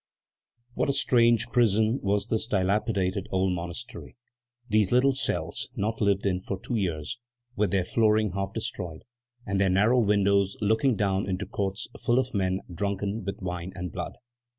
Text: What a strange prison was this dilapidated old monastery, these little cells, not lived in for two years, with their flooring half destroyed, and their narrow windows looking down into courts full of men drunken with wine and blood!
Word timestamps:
What 0.73 0.89
a 0.89 0.93
strange 0.93 1.49
prison 1.49 1.99
was 2.01 2.25
this 2.25 2.47
dilapidated 2.47 3.27
old 3.29 3.53
monastery, 3.53 4.15
these 4.67 4.91
little 4.91 5.11
cells, 5.11 5.69
not 5.75 6.01
lived 6.01 6.25
in 6.25 6.41
for 6.41 6.59
two 6.59 6.75
years, 6.75 7.19
with 7.55 7.69
their 7.69 7.85
flooring 7.85 8.31
half 8.31 8.51
destroyed, 8.51 9.03
and 9.45 9.61
their 9.61 9.69
narrow 9.69 9.99
windows 9.99 10.57
looking 10.59 10.95
down 10.95 11.29
into 11.29 11.45
courts 11.45 11.87
full 12.03 12.17
of 12.17 12.33
men 12.33 12.61
drunken 12.73 13.23
with 13.25 13.41
wine 13.43 13.73
and 13.75 13.91
blood! 13.91 14.13